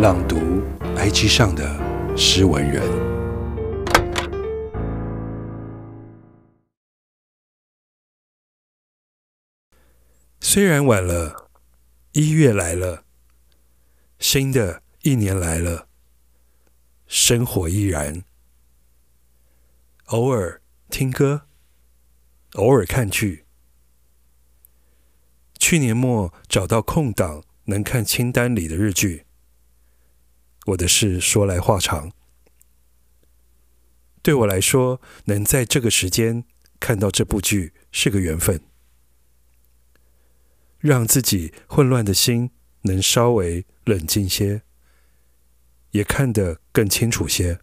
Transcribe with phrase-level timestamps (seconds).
[0.00, 0.62] 朗读
[0.96, 2.82] IG 上的诗文人。
[10.40, 11.50] 虽然晚了，
[12.12, 13.04] 一月来了，
[14.18, 15.86] 新的一年来了，
[17.06, 18.24] 生活依然。
[20.06, 21.42] 偶尔听歌，
[22.54, 23.44] 偶尔看剧。
[25.58, 29.26] 去年末找到空档，能看清单里的日剧。
[30.66, 32.12] 我的事说来话长。
[34.22, 36.44] 对我来说，能在这个时间
[36.78, 38.60] 看到这部剧是个缘分，
[40.78, 42.50] 让自己混乱的心
[42.82, 44.62] 能稍微冷静些，
[45.92, 47.60] 也看得更清楚些。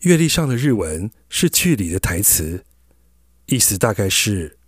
[0.00, 2.64] 阅历上的日文是剧里的台词。
[3.46, 4.58] 意思大概是，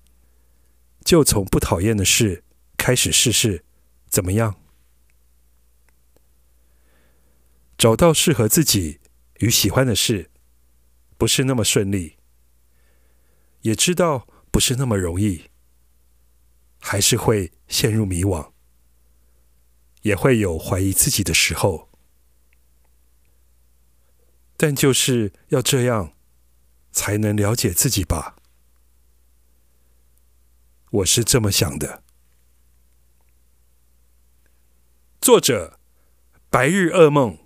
[1.05, 2.45] 就从不讨厌的事
[2.77, 3.65] 开始试试，
[4.09, 4.55] 怎么样？
[7.79, 8.99] 找到适合自己
[9.39, 10.33] 与喜欢的事，
[11.17, 12.17] 不是那么顺利，
[13.61, 15.45] 也知道不是那么容易，
[16.81, 18.51] 还是会陷入迷惘，
[20.03, 21.89] 也会有怀疑自己的时候，
[24.57, 26.15] 但就是要这样，
[26.91, 28.35] 才能了解自己吧。
[30.91, 32.03] 我是这么想的。
[35.21, 35.79] 作者：
[36.51, 37.39] 白日噩梦。